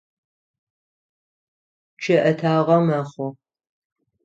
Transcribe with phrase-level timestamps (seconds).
[2.01, 3.29] Чъыӏэтагъэ мэхъу.